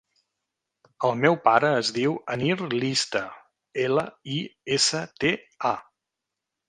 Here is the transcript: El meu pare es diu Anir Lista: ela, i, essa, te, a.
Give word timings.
El 1.09 1.17
meu 1.25 1.35
pare 1.47 1.69
es 1.81 1.91
diu 1.97 2.15
Anir 2.35 2.57
Lista: 2.73 3.21
ela, 3.85 4.07
i, 4.37 4.39
essa, 4.79 5.03
te, 5.25 5.35
a. 5.75 5.77